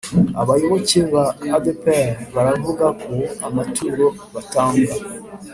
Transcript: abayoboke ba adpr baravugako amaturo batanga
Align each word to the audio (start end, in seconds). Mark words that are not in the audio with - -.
abayoboke 0.41 0.99
ba 1.13 1.25
adpr 1.57 2.09
baravugako 2.35 3.15
amaturo 3.47 4.05
batanga 4.33 4.95